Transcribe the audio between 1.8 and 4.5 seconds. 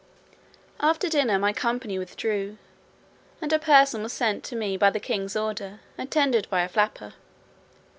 withdrew, and a person was sent